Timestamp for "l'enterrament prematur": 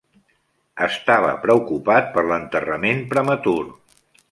2.31-3.57